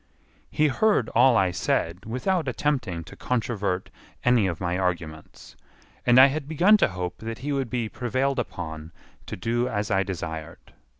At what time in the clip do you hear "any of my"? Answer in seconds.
4.23-4.75